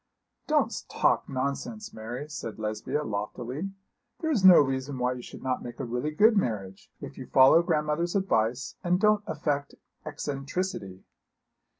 [0.47, 3.69] 'Don't talk nonsense, Mary,' said Lesbia, loftily.
[4.19, 7.27] 'There is no reason why you should not make a really good marriage, if you
[7.27, 11.03] follow grandmother's advice and don't affect eccentricity.'